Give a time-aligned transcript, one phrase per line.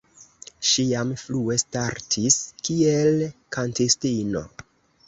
[0.69, 3.23] Ŝi jam frue startis kiel
[3.59, 4.47] kantistino.